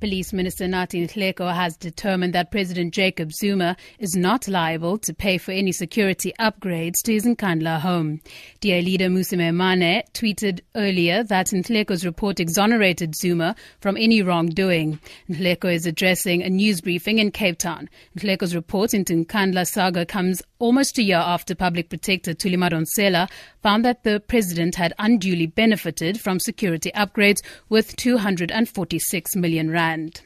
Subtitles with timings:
[0.00, 5.38] Police Minister Nathi Nhleko has determined that President Jacob Zuma is not liable to pay
[5.38, 8.20] for any security upgrades to his Nkandla home.
[8.60, 15.00] DA leader Mmusi Maimane tweeted earlier that Nhleko's report exonerated Zuma from any wrongdoing.
[15.28, 17.88] Nhleko is addressing a news briefing in Cape Town.
[18.16, 23.28] Nhleko's report into Nkandla saga comes almost a year after public protector Thuli Madonsela
[23.64, 30.20] found that the president had unduly benefited from security upgrades with 246 million rand and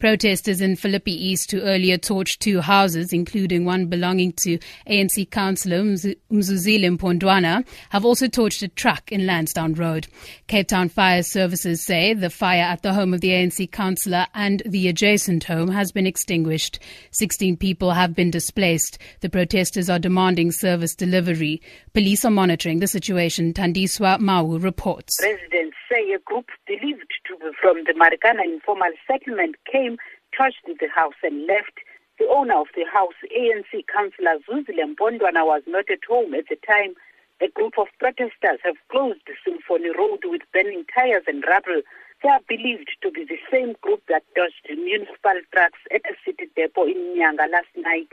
[0.00, 5.82] Protesters in Philippi East who earlier torched two houses, including one belonging to ANC councillor
[5.82, 10.08] Mzuzile Mpondwana, have also torched a truck in Lansdowne Road.
[10.46, 14.62] Cape Town Fire Services say the fire at the home of the ANC councillor and
[14.64, 16.78] the adjacent home has been extinguished.
[17.10, 18.98] 16 people have been displaced.
[19.20, 21.60] The protesters are demanding service delivery.
[21.92, 23.52] Police are monitoring the situation.
[23.52, 25.18] Tandiswa Mau reports.
[25.22, 29.89] Residents say a group believed to be from the Marikana informal settlement came,
[30.36, 31.80] trashed the house and left.
[32.18, 36.56] The owner of the house, ANC councillor Zuzile Mpondwana, was not at home at the
[36.56, 36.94] time.
[37.40, 41.80] A group of protesters have closed Symphony Road with burning tires and rubble.
[42.22, 46.50] They are believed to be the same group that dodged municipal trucks at a city
[46.54, 48.08] depot in Nyanga last night.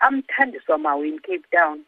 [0.00, 1.80] I'm Tandiswa in Cape Town.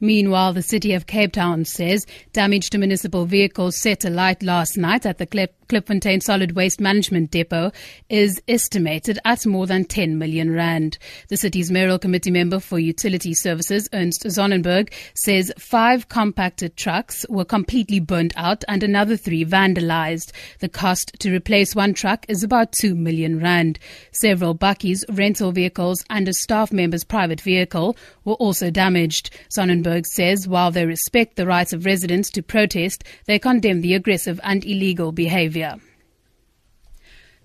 [0.00, 5.04] Meanwhile, the city of Cape Town says damage to municipal vehicles set alight last night
[5.04, 7.70] at the Clip Klipfontein Solid Waste Management Depot
[8.08, 10.98] is estimated at more than 10 million rand.
[11.28, 17.44] The city's mayoral committee member for utility services, Ernst Sonnenberg, says five compacted trucks were
[17.44, 20.32] completely burnt out and another three vandalized.
[20.58, 23.78] The cost to replace one truck is about 2 million rand.
[24.10, 29.30] Several bakkies, rental vehicles and a staff member's private vehicle were also damaged.
[29.50, 34.40] Sonnenberg says while they respect the rights of residents to protest, they condemn the aggressive
[34.42, 35.59] and illegal behavior.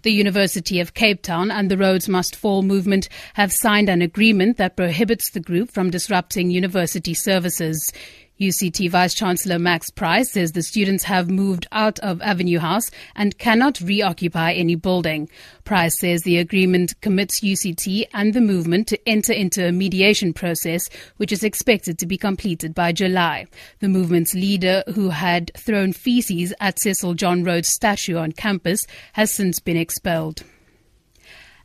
[0.05, 4.57] The University of Cape Town and the Rhodes Must Fall movement have signed an agreement
[4.57, 7.91] that prohibits the group from disrupting university services.
[8.39, 13.37] UCT Vice Chancellor Max Price says the students have moved out of Avenue House and
[13.37, 15.29] cannot reoccupy any building.
[15.63, 20.89] Price says the agreement commits UCT and the movement to enter into a mediation process,
[21.15, 23.47] which is expected to be completed by July.
[23.79, 29.33] The movement's leader, who had thrown feces at Cecil John Rhodes' statue on campus, has
[29.33, 30.43] since been expelled.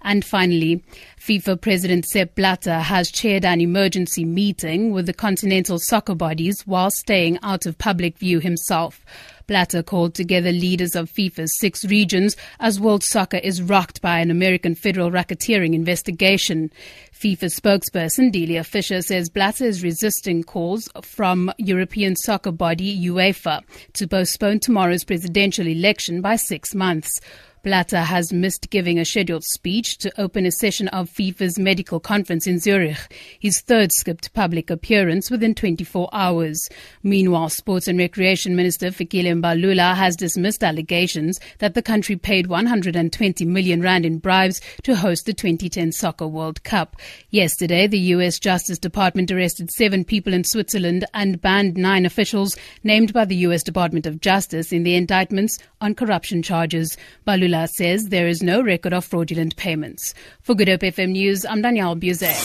[0.02, 0.82] And finally,
[1.18, 6.90] FIFA President Sepp Blatter has chaired an emergency meeting with the continental soccer bodies while
[6.90, 9.04] staying out of public view himself.
[9.50, 14.30] Blatter called together leaders of FIFA's six regions as world soccer is rocked by an
[14.30, 16.70] American federal racketeering investigation.
[17.12, 23.62] FIFA spokesperson Delia Fisher says Blatter is resisting calls from European soccer body UEFA
[23.94, 27.20] to postpone tomorrow's presidential election by six months.
[27.62, 32.46] Blatter has missed giving a scheduled speech to open a session of FIFA's medical conference
[32.46, 32.96] in Zurich,
[33.38, 36.70] his third skipped public appearance within 24 hours.
[37.02, 43.44] Meanwhile, Sports and Recreation Minister Fikile Mbalula has dismissed allegations that the country paid 120
[43.44, 46.96] million rand in bribes to host the 2010 Soccer World Cup.
[47.28, 48.38] Yesterday, the U.S.
[48.38, 53.62] Justice Department arrested seven people in Switzerland and banned nine officials named by the U.S.
[53.62, 56.96] Department of Justice in the indictments on corruption charges.
[57.26, 60.14] Mbalula says there is no record of fraudulent payments.
[60.40, 62.40] For Good Hope FM News, I'm Danielle Buzet.